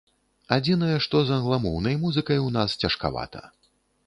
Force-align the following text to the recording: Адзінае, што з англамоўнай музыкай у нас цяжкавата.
Адзінае, 0.55 0.95
што 1.05 1.21
з 1.27 1.35
англамоўнай 1.37 2.01
музыкай 2.07 2.43
у 2.45 2.49
нас 2.57 2.77
цяжкавата. 2.87 3.49